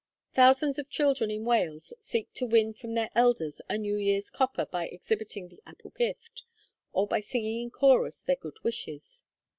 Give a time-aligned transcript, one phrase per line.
[0.33, 4.65] Thousands of children in Wales seek to win from their elders a New Year's copper
[4.65, 6.41] by exhibiting the apple gift,
[6.91, 9.23] or by singing in chorus their good wishes.